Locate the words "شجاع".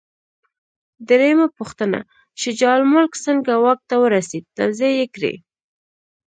2.41-2.75